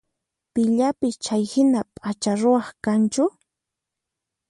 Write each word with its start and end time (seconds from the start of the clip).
Pillapis 0.53 1.15
chayhina 1.25 1.79
p'acha 1.95 2.31
ruwaq 2.41 2.67
kanchu? 2.83 3.23